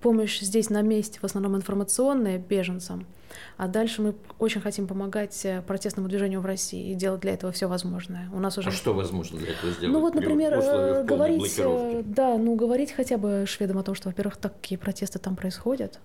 [0.04, 3.06] помощь здесь на месте, в основном информационная, беженцам—
[3.56, 7.52] а дальше мы очень хотим помогать э, протестному движению в России и делать для этого
[7.52, 8.28] все возможное.
[8.32, 8.68] У нас уже...
[8.68, 9.92] А что возможно для этого сделать?
[9.92, 14.08] Ну вот, например, э, говорить, э, да, ну говорить хотя бы шведам о том, что,
[14.08, 16.00] во-первых, такие протесты там происходят,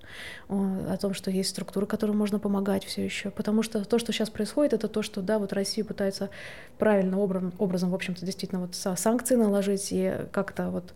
[0.48, 4.30] о том, что есть структуры, которым можно помогать все еще, потому что то, что сейчас
[4.30, 6.30] происходит, это то, что, да, вот Россия пытается
[6.78, 10.94] правильно образом в общем-то, действительно вот санкции наложить и как-то вот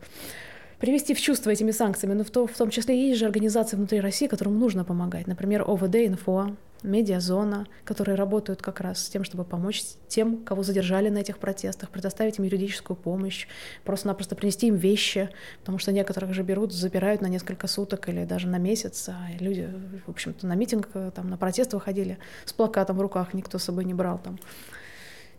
[0.83, 4.01] привести в чувство этими санкциями, но в, то, в том числе есть же организации внутри
[4.01, 5.27] России, которым нужно помогать.
[5.27, 11.07] Например, ОВД «Инфо», медиазона, которые работают как раз с тем, чтобы помочь тем, кого задержали
[11.07, 13.47] на этих протестах, предоставить им юридическую помощь,
[13.85, 15.29] просто-напросто принести им вещи,
[15.61, 19.69] потому что некоторых же берут, запирают на несколько суток или даже на месяц, а люди,
[20.05, 23.85] в общем-то, на митинг, там, на протест выходили с плакатом в руках, никто с собой
[23.85, 24.37] не брал там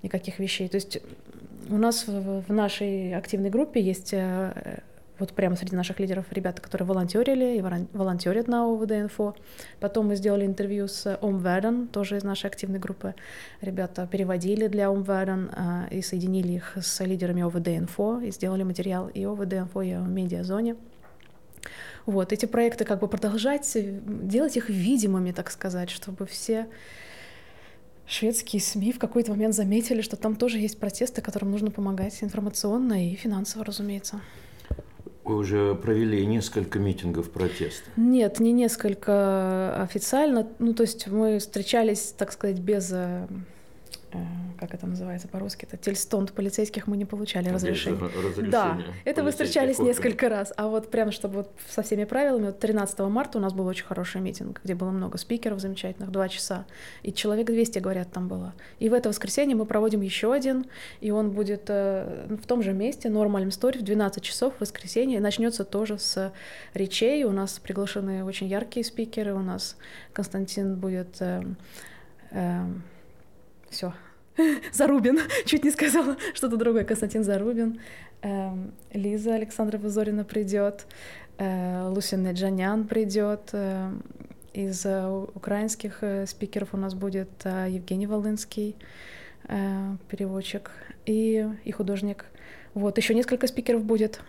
[0.03, 0.71] никаких вещей.
[0.71, 1.03] То есть
[1.69, 4.81] у нас в нашей активной группе есть э,
[5.19, 9.35] вот прямо среди наших лидеров ребята, которые волонтерили и волонтерят на ОВД-инфо.
[9.81, 13.15] Потом мы сделали интервью с Омверден, тоже из нашей активной группы.
[13.61, 19.23] Ребята переводили для Омверден а, и соединили их с лидерами ОВД-инфо и сделали материал и
[19.25, 20.77] ОВД-инфо, и о медиазоне.
[22.07, 26.67] Вот, эти проекты как бы продолжать, делать их видимыми, так сказать, чтобы все
[28.07, 33.11] шведские СМИ в какой-то момент заметили, что там тоже есть протесты, которым нужно помогать информационно
[33.11, 34.21] и финансово, разумеется.
[35.25, 37.89] Вы уже провели несколько митингов протеста?
[37.97, 40.47] Нет, не несколько официально.
[40.59, 43.27] Ну, то есть мы встречались, так сказать, без э,
[44.59, 47.99] как это называется по-русски, это тельстонт полицейских мы не получали разрешения.
[47.99, 48.51] разрешение.
[48.51, 49.97] Да, это мы встречались органов.
[49.97, 53.53] несколько раз, а вот прям чтобы вот со всеми правилами, вот 13 марта у нас
[53.53, 56.67] был очень хороший митинг, где было много спикеров замечательных, два часа,
[57.03, 58.55] и человек 200, говорят, там было.
[58.79, 60.67] И в это воскресенье мы проводим еще один,
[61.01, 65.19] и он будет э, в том же месте, Нормальном Story, в 12 часов в воскресенье,
[65.19, 66.33] и начнется тоже с
[66.75, 69.77] речей, у нас приглашены очень яркие спикеры, у нас
[70.13, 71.21] Константин будет...
[71.21, 71.43] Э,
[72.31, 72.65] э,
[73.71, 73.93] все,
[74.73, 77.81] Зарубин, чуть не сказала что-то другое, Константин Зарубин,
[78.23, 80.87] эм, Лиза Александрова Зорина придет,
[81.39, 83.93] э, Лусин Джанян придет, э,
[84.53, 88.77] из э, украинских спикеров у нас будет Евгений Волынский,
[89.47, 90.71] переводчик
[91.05, 92.25] и, и художник.
[92.73, 94.21] Вот, еще несколько спикеров будет.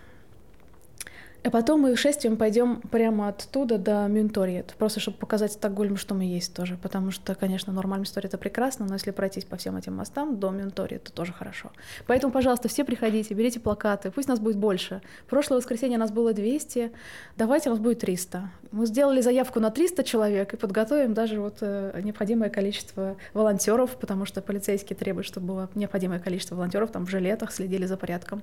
[1.45, 6.23] А потом мы шествием пойдем прямо оттуда до Мюнториет, просто чтобы показать Стокгольму, что мы
[6.23, 9.93] есть тоже, потому что, конечно, нормальная история это прекрасно, но если пройтись по всем этим
[9.93, 11.71] мостам до Мюнториет, то тоже хорошо.
[12.07, 15.03] Поэтому, пожалуйста, все приходите, берите плакаты, пусть нас будет больше.
[15.29, 16.91] Прошлое воскресенье нас было 200,
[17.37, 18.49] давайте нас будет 300.
[18.71, 24.25] Мы сделали заявку на 300 человек и подготовим даже вот э, необходимое количество волонтеров, потому
[24.25, 28.41] что полицейские требуют, чтобы было необходимое количество волонтеров там в жилетах, следили за порядком.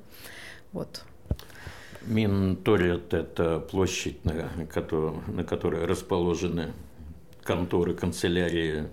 [0.72, 1.02] Вот.
[2.06, 4.50] Минторет– это площадь, на,
[5.28, 6.72] на которой расположены
[7.42, 8.84] конторы, канцелярии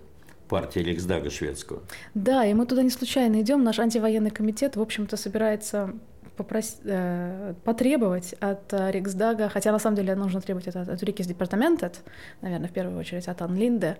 [0.47, 1.81] партии Риксдага шведского.
[2.13, 3.63] Да, и мы туда не случайно идем.
[3.63, 5.93] Наш антивоенный комитет, в общем-то, собирается
[6.43, 6.77] попрос...
[6.83, 11.27] э, потребовать от э, Риксдага, хотя на самом деле нужно требовать это от, от Рикис
[11.27, 12.01] Департаментет,
[12.41, 13.97] наверное, в первую очередь от Анлинде,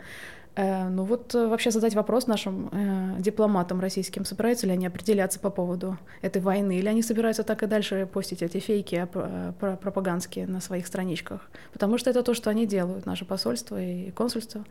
[0.60, 5.40] Э, ну вот э, вообще задать вопрос нашим э, дипломатам российским, собираются ли они определяться
[5.40, 10.48] по поводу этой войны, или они собираются так и дальше постить эти фейки э, пропагандские
[10.48, 11.50] на своих страничках.
[11.72, 14.66] Потому что это то, что они делают, наше посольство и консульство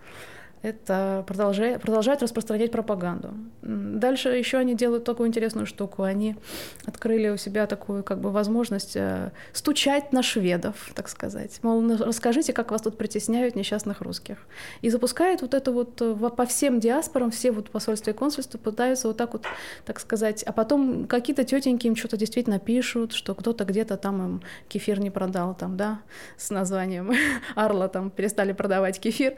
[0.62, 3.34] это продолжает, продолжают распространять пропаганду.
[3.62, 6.02] Дальше еще они делают такую интересную штуку.
[6.02, 6.36] Они
[6.84, 11.60] открыли у себя такую как бы возможность э, стучать на шведов, так сказать.
[11.62, 14.38] Мол, «Ну, расскажите, как вас тут притесняют несчастных русских.
[14.82, 19.08] И запускают вот это вот э, по всем диаспорам, все вот посольства и консульства пытаются
[19.08, 19.44] вот так вот,
[19.84, 20.42] так сказать.
[20.42, 25.10] А потом какие-то тетеньки им что-то действительно пишут, что кто-то где-то там им кефир не
[25.10, 26.00] продал, там, да,
[26.36, 27.12] с названием
[27.54, 29.34] Арла там перестали продавать кефир.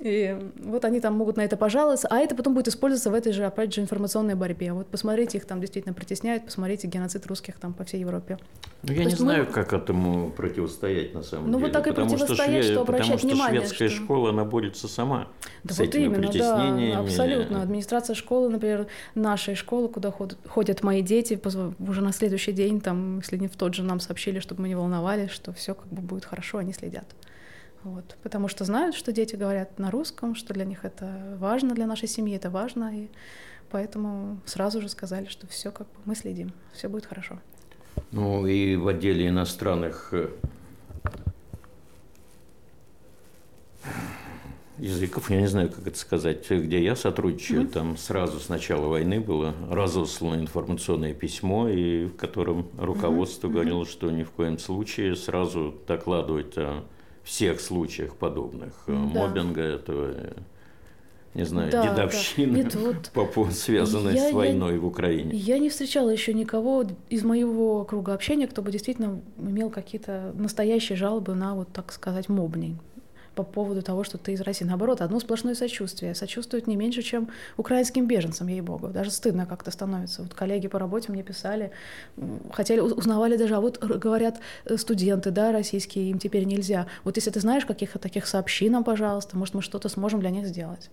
[0.00, 3.32] И вот они там могут на это пожаловаться, а это потом будет использоваться в этой
[3.32, 4.72] же, опять же, информационной борьбе.
[4.72, 8.38] Вот посмотрите, их там действительно притесняют, посмотрите геноцид русских там по всей Европе.
[8.82, 9.52] Ну, я То не знаю, мы...
[9.52, 11.58] как этому противостоять на самом ну, деле.
[11.58, 13.60] Ну, вот так и противостоять, что, что обращать потому внимание.
[13.60, 14.04] Потому что шведская что...
[14.04, 15.28] школа, она борется сама
[15.62, 16.92] да с вот этими именно, притеснениями.
[16.92, 17.62] Да, абсолютно.
[17.62, 21.40] Администрация школы, например, нашей школы, куда ходят, ходят мои дети,
[21.78, 24.74] уже на следующий день, там, если не в тот же, нам сообщили, чтобы мы не
[24.74, 27.04] волновались, что все как бы будет хорошо, они следят.
[27.84, 31.86] Вот, потому что знают, что дети говорят на русском, что для них это важно, для
[31.86, 33.08] нашей семьи это важно, и
[33.70, 37.40] поэтому сразу же сказали, что все как бы мы следим, все будет хорошо.
[38.12, 40.28] Ну и в отделе иностранных э,
[44.78, 47.72] языков, я не знаю, как это сказать, где я сотрудничаю, mm-hmm.
[47.72, 53.52] там сразу с начала войны было разослано информационное письмо, и в котором руководство mm-hmm.
[53.52, 56.84] говорило, что ни в коем случае сразу докладывать о
[57.24, 58.96] всех случаях подобных э, да.
[58.96, 60.14] мобинга, этого,
[61.34, 62.62] не знаю, да, дедовщины, да.
[62.64, 65.30] Нет, вот по поводу, связанной я, с войной я, в Украине.
[65.34, 70.96] Я не встречала еще никого из моего круга общения, кто бы действительно имел какие-то настоящие
[70.96, 72.80] жалобы на, вот так сказать, мобнинг
[73.34, 74.64] по поводу того, что ты из России.
[74.64, 76.14] Наоборот, одно сплошное сочувствие.
[76.14, 78.88] Сочувствуют не меньше, чем украинским беженцам, ей-богу.
[78.88, 80.22] Даже стыдно как-то становится.
[80.22, 81.70] Вот коллеги по работе мне писали,
[82.52, 86.86] хотели, узнавали даже, а вот говорят э, студенты, да, российские, им теперь нельзя.
[87.04, 90.46] Вот если ты знаешь каких-то таких, сообщи нам, пожалуйста, может, мы что-то сможем для них
[90.46, 90.90] сделать.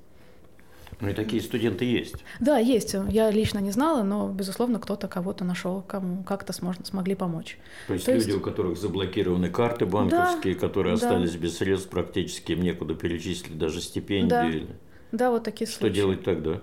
[1.01, 2.15] Ну и такие студенты есть.
[2.41, 2.95] Да, есть.
[3.09, 7.57] Я лично не знала, но, безусловно, кто-то кого-то нашел, кому как-то смогли помочь.
[7.87, 8.37] То есть То люди, есть...
[8.37, 11.07] у которых заблокированы карты банковские, да, которые да.
[11.07, 14.29] остались без средств, практически им некуда перечислить даже стипендию.
[14.29, 14.67] Да, или...
[15.13, 15.95] да вот такие Что случаи.
[15.95, 16.61] делать тогда?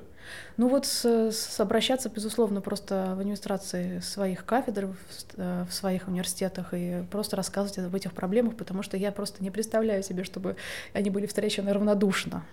[0.56, 4.96] Ну вот с, с обращаться, безусловно, просто в администрации своих кафедр, в,
[5.36, 9.50] э, в своих университетах и просто рассказывать об этих проблемах, потому что я просто не
[9.50, 10.56] представляю себе, чтобы
[10.92, 12.44] они были встречены равнодушно.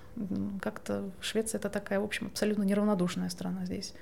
[0.61, 3.93] Как-то Швеция это такая, в общем, абсолютно неравнодушная страна здесь.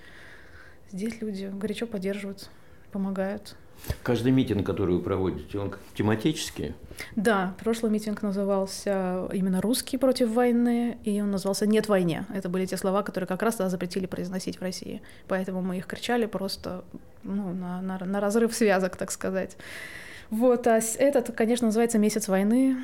[0.92, 2.50] Здесь люди горячо поддерживают,
[2.92, 3.56] помогают.
[4.04, 6.76] Каждый митинг, который вы проводите, он тематический?
[7.16, 12.26] Да, прошлый митинг назывался именно «Русские против войны», и он назывался «Нет войне».
[12.34, 15.02] Это были те слова, которые как раз тогда запретили произносить в России.
[15.28, 16.84] Поэтому мы их кричали просто
[17.24, 19.58] ну, на, на, на разрыв связок, так сказать.
[20.30, 22.78] Вот, а этот, конечно, называется «Месяц войны»,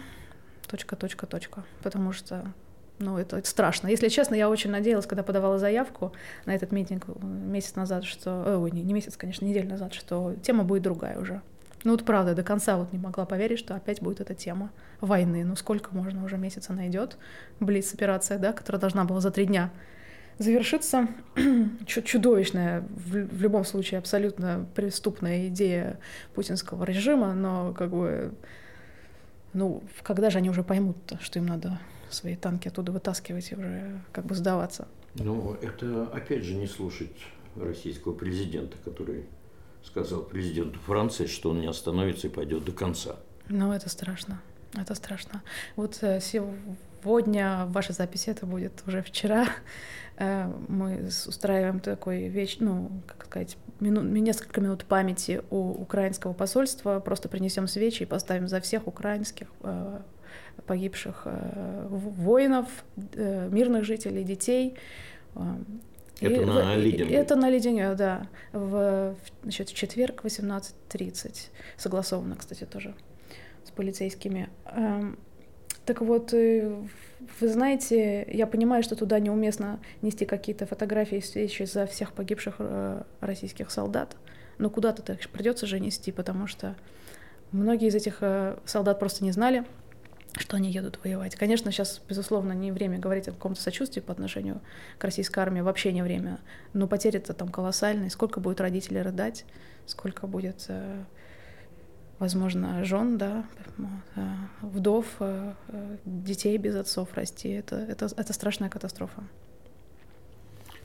[0.68, 2.54] точка, точка, точка, потому что
[3.00, 3.88] ну, это, это страшно.
[3.88, 6.14] Если честно, я очень надеялась, когда подавала заявку
[6.46, 8.44] на этот митинг э, месяц назад, что...
[8.46, 11.42] Э, ой, не, не месяц, конечно, неделю назад, что тема будет другая уже.
[11.84, 15.46] Ну вот правда, до конца вот не могла поверить, что опять будет эта тема войны.
[15.46, 17.18] Ну сколько можно уже месяца найдет
[17.60, 19.72] Блиц операция, да, которая должна была за три дня
[20.40, 21.08] завершиться.
[21.86, 26.00] Чудовищная, в, в любом случае, абсолютно преступная идея
[26.34, 28.34] путинского режима, но как бы,
[29.54, 31.80] ну, когда же они уже поймут, что им надо
[32.10, 34.88] свои танки оттуда вытаскивать и уже как бы сдаваться?
[35.16, 37.18] Ну, это опять же не слушать
[37.56, 39.26] российского президента, который
[39.84, 43.16] сказал президенту Франции, что он не остановится и пойдет до конца.
[43.50, 44.42] Ну, это страшно.
[44.74, 45.42] Это страшно.
[45.76, 49.48] Вот э, сегодня в вашей записи, это будет уже вчера,
[50.18, 54.04] э, мы устраиваем такой веч, ну, как сказать, мину...
[54.04, 60.02] несколько минут памяти у украинского посольства, просто принесем свечи и поставим за всех украинских э,
[60.66, 61.28] погибших
[61.90, 64.76] воинов, мирных жителей, детей.
[66.20, 67.16] Это и, на Лидинге?
[67.16, 68.28] Это на Лидинге, да.
[68.52, 71.50] В, значит, в четверг 18.30.
[71.78, 72.96] Согласовано, кстати, тоже
[73.64, 74.50] с полицейскими.
[74.66, 75.20] Эм,
[75.86, 76.70] так вот, э,
[77.40, 82.56] вы знаете, я понимаю, что туда неуместно нести какие-то фотографии и встречи за всех погибших
[82.60, 84.16] э, российских солдат,
[84.58, 86.76] но куда-то их придется же нести, потому что
[87.52, 89.66] многие из этих э, солдат просто не знали,
[90.36, 91.36] что они едут воевать.
[91.36, 94.62] Конечно, сейчас, безусловно, не время говорить о каком-то сочувствии по отношению
[94.98, 96.40] к российской армии, вообще не время.
[96.74, 98.10] Но потери-то там колоссальные.
[98.10, 99.46] Сколько будет родителей рыдать,
[99.86, 101.04] сколько будет, э,
[102.20, 103.46] возможно, жен, да,
[104.16, 104.22] э,
[104.62, 105.54] вдов, э,
[106.06, 107.50] детей без отцов расти.
[107.50, 109.24] Это, это, это страшная катастрофа.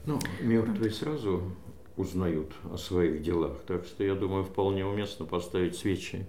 [0.04, 1.54] Ну, мертвые сразу
[1.96, 6.26] узнают о своих делах, так что я думаю, вполне уместно поставить свечи.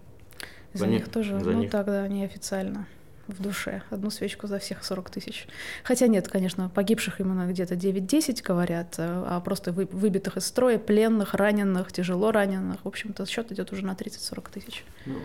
[0.74, 1.72] За, за них тоже, за ну них.
[1.72, 2.88] тогда неофициально
[3.28, 3.82] в душе.
[3.90, 5.48] Одну свечку за всех 40 тысяч.
[5.84, 10.78] Хотя нет, конечно, погибших именно где-то 9-10 говорят, э, а просто вы, выбитых из строя,
[10.78, 12.84] пленных, раненых, тяжело раненых.
[12.84, 14.84] В общем-то, счет идет уже на 30-40 тысяч.
[15.06, 15.16] Ну,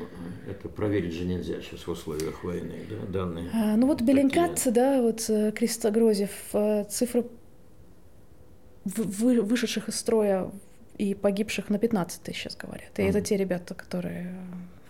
[0.48, 3.50] это проверить же нельзя сейчас в условиях войны, да, данные?
[3.52, 7.26] А, ну вот Беленкат, да, вот э, Кристогрозев, э, цифры
[8.84, 10.50] вы, вышедших из строя
[10.96, 12.98] и погибших на 15 тысяч сейчас говорят.
[12.98, 13.08] И mm-hmm.
[13.08, 14.36] это те ребята, которые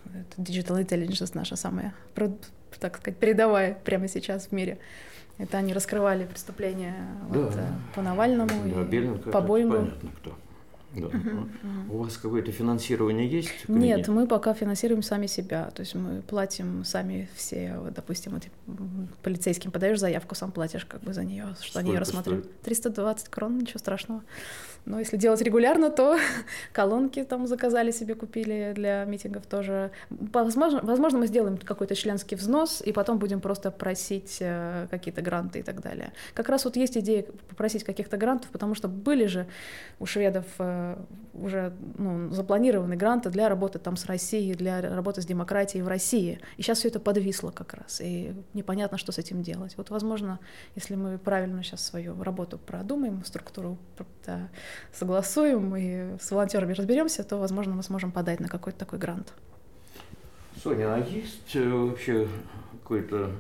[0.07, 1.95] это digital intelligence наша самая
[2.79, 4.79] так сказать, передовая прямо сейчас в мире.
[5.39, 6.97] Это они раскрывали преступления
[7.31, 7.39] да.
[7.39, 9.77] вот, э, по Навальному да, и Беленко, по Боингу.
[9.77, 10.37] Понятно, кто.
[10.95, 11.07] Да.
[11.07, 11.95] Угу, угу.
[11.95, 13.51] У вас какое-то финансирование есть?
[13.69, 15.71] Нет, мы пока финансируем сами себя.
[15.75, 18.45] То есть мы платим сами все, вот, допустим, вот,
[19.23, 22.61] полицейским подаешь заявку, сам платишь как бы за нее, что Сколько они ее рассматривают.
[22.63, 24.23] 320 крон, ничего страшного.
[24.85, 26.19] Но если делать регулярно, то
[26.73, 29.91] колонки там заказали себе, купили для митингов тоже.
[30.11, 35.61] Возможно, возможно мы сделаем какой-то членский взнос, и потом будем просто просить э, какие-то гранты
[35.61, 36.13] и так далее.
[36.35, 39.47] Как раз вот есть идея попросить каких-то грантов, потому что были же
[39.99, 40.97] у шведов э,
[41.35, 46.41] уже ну, запланированы гранты для работы там с Россией, для работы с демократией в России.
[46.57, 49.75] И сейчас все это подвисло как раз, и непонятно, что с этим делать.
[49.77, 50.39] Вот, возможно,
[50.75, 53.79] если мы правильно сейчас свою работу продумаем, структуру
[54.27, 54.49] да,
[54.93, 59.33] согласуем и с волонтерами разберемся, то, возможно, мы сможем подать на какой-то такой грант.
[60.63, 62.27] Соня, а есть э, вообще
[62.73, 63.31] какое-то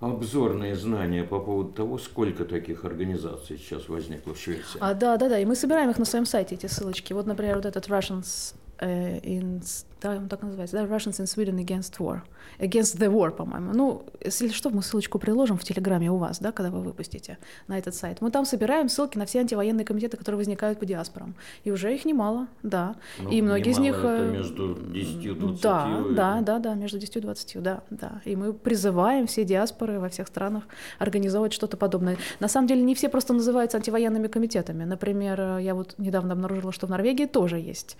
[0.00, 4.78] обзорные знания по поводу того, сколько таких организаций сейчас возникло в Швеции?
[4.80, 7.12] А, да, да, да, и мы собираем их на своем сайте, эти ссылочки.
[7.12, 9.62] Вот, например, вот этот Russians in
[10.00, 12.20] да, он так называется, да, Russians in Sweden against war,
[12.58, 13.72] against the war, по-моему.
[13.74, 17.78] Ну, если что, мы ссылочку приложим в Телеграме у вас, да, когда вы выпустите на
[17.78, 18.20] этот сайт.
[18.20, 21.34] Мы там собираем ссылки на все антивоенные комитеты, которые возникают по диаспорам.
[21.64, 22.96] И уже их немало, да.
[23.18, 23.98] Ну, и многие из них...
[23.98, 25.62] Это э, между 10 и 20.
[25.62, 28.22] Да, да, да, да, между 10 и 20, да, да.
[28.24, 30.64] И мы призываем все диаспоры во всех странах
[30.98, 32.16] организовывать что-то подобное.
[32.40, 34.84] На самом деле не все просто называются антивоенными комитетами.
[34.84, 37.98] Например, э, я вот недавно обнаружила, что в Норвегии тоже есть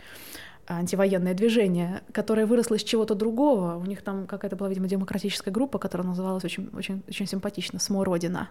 [0.79, 3.77] антивоенное движение, которое выросло из чего-то другого.
[3.77, 8.05] У них там какая-то была, видимо, демократическая группа, которая называлась очень, очень, очень симпатично «СМО
[8.05, 8.49] Родина».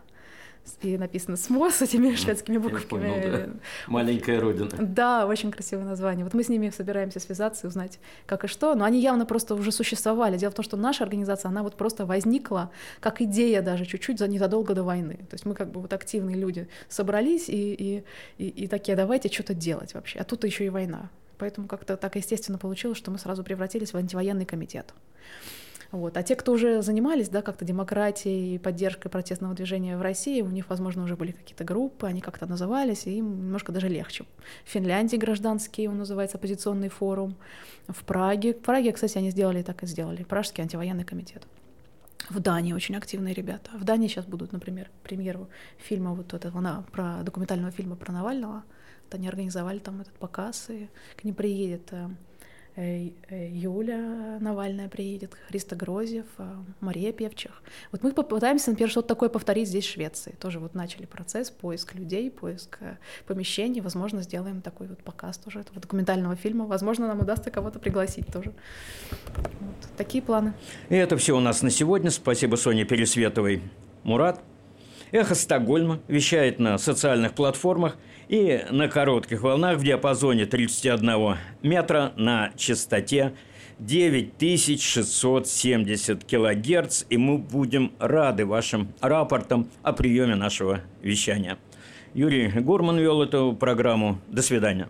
[0.82, 2.84] И написано СМО с этими шведскими буквами.
[2.84, 3.50] Понял, да.
[3.88, 4.70] Маленькая родина.
[4.78, 6.24] Да, очень красивое название.
[6.24, 8.76] Вот мы с ними собираемся связаться и узнать, как и что.
[8.76, 10.38] Но они явно просто уже существовали.
[10.38, 14.28] Дело в том, что наша организация, она вот просто возникла как идея даже чуть-чуть за
[14.28, 15.16] незадолго до войны.
[15.30, 18.04] То есть мы как бы вот активные люди собрались и, и,
[18.38, 20.20] и, и такие, давайте что-то делать вообще.
[20.20, 21.10] А тут еще и война.
[21.40, 24.94] Поэтому как-то так естественно получилось, что мы сразу превратились в антивоенный комитет.
[25.92, 26.18] Вот.
[26.18, 30.70] А те, кто уже занимались да, как-то демократией, поддержкой протестного движения в России, у них,
[30.70, 34.26] возможно, уже были какие-то группы, они как-то назывались, и им немножко даже легче.
[34.66, 37.36] В Финляндии гражданский, он называется оппозиционный форум.
[37.88, 41.48] В Праге, в Праге, кстати, они сделали так и сделали, Пражский антивоенный комитет.
[42.30, 43.72] В Дании очень активные ребята.
[43.74, 48.64] В Дании сейчас будут, например, премьеру фильма вот этого, на, про документального фильма про Навального.
[49.10, 52.10] Вот они организовали там этот показ, и к ним приедет э,
[52.82, 56.28] Э, э, Юля Навальная приедет, Христа Грозев,
[56.80, 57.62] Мария Певчих.
[57.92, 60.36] Вот мы попытаемся, например, что-то такое повторить здесь, в Швеции.
[60.40, 62.80] Тоже вот начали процесс, поиск людей, поиск
[63.28, 63.82] помещений.
[63.82, 66.66] Возможно, сделаем такой вот показ тоже этого документального фильма.
[66.68, 68.54] Возможно, нам удастся кого-то пригласить тоже.
[69.36, 69.76] Вот.
[69.98, 70.54] Такие планы.
[70.88, 72.12] И это все у нас на сегодня.
[72.12, 73.62] Спасибо Соне Пересветовой.
[74.04, 74.42] Мурат.
[75.12, 77.98] Эхо Стокгольма вещает на социальных платформах–
[78.30, 83.34] и на коротких волнах в диапазоне 31 метра на частоте
[83.80, 91.58] 9670 килогерц, и мы будем рады вашим рапортам о приеме нашего вещания.
[92.14, 94.20] Юрий Гурман вел эту программу.
[94.28, 94.90] До свидания.